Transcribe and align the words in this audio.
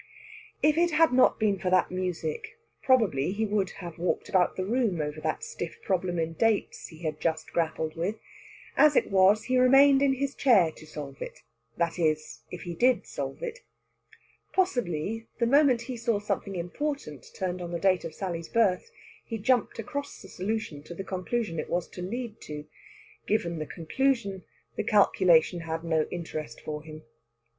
If 0.63 0.79
it 0.79 0.89
had 0.89 1.13
not 1.13 1.39
been 1.39 1.59
for 1.59 1.69
that 1.69 1.91
music, 1.91 2.57
probably 2.81 3.33
he 3.33 3.45
would 3.45 3.69
have 3.85 3.99
walked 3.99 4.29
about 4.29 4.55
the 4.55 4.65
room 4.65 4.99
over 4.99 5.21
that 5.21 5.43
stiff 5.43 5.79
problem 5.83 6.17
in 6.17 6.33
dates 6.33 6.87
he 6.87 7.03
had 7.03 7.19
just 7.21 7.53
grappled 7.53 7.95
with. 7.95 8.15
As 8.75 8.95
it 8.95 9.11
was, 9.11 9.43
he 9.43 9.59
remained 9.59 10.01
in 10.01 10.13
his 10.13 10.33
chair 10.33 10.71
to 10.71 10.87
solve 10.87 11.21
it 11.21 11.43
that 11.77 11.99
is, 11.99 12.39
if 12.49 12.63
he 12.63 12.73
did 12.73 13.05
solve 13.05 13.43
it. 13.43 13.59
Possibly, 14.53 15.27
the 15.37 15.45
moment 15.45 15.81
he 15.83 15.95
saw 15.97 16.17
something 16.17 16.55
important 16.55 17.27
turned 17.35 17.61
on 17.61 17.71
the 17.71 17.77
date 17.77 18.03
of 18.03 18.15
Sally's 18.15 18.49
birth, 18.49 18.89
he 19.23 19.37
jumped 19.37 19.77
across 19.77 20.19
the 20.19 20.27
solution 20.29 20.81
to 20.81 20.95
the 20.95 21.03
conclusion 21.03 21.59
it 21.59 21.69
was 21.69 21.87
to 21.89 22.01
lead 22.01 22.41
to. 22.41 22.65
Given 23.27 23.59
the 23.59 23.67
conclusion, 23.67 24.45
the 24.77 24.83
calculation 24.83 25.59
had 25.59 25.83
no 25.83 26.07
interest 26.09 26.59
for 26.59 26.81
him. 26.81 27.03